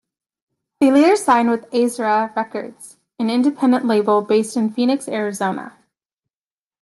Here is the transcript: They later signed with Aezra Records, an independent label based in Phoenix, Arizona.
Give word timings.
They 0.79 0.89
later 0.91 1.15
signed 1.15 1.51
with 1.51 1.69
Aezra 1.69 2.35
Records, 2.35 2.97
an 3.19 3.29
independent 3.29 3.85
label 3.85 4.23
based 4.23 4.57
in 4.57 4.73
Phoenix, 4.73 5.07
Arizona. 5.07 5.77